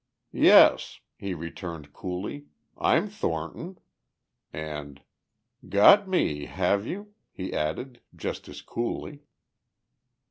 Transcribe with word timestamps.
"Yes," 0.33 0.99
he 1.15 1.35
returned 1.35 1.93
coolly. 1.93 2.45
"I'm 2.75 3.07
Thornton." 3.07 3.77
And, 4.51 5.03
"Got 5.69 6.07
me, 6.07 6.45
have 6.45 6.87
you?" 6.87 7.13
he 7.31 7.53
added 7.53 8.01
just 8.15 8.49
as 8.49 8.63
coolly. 8.63 9.21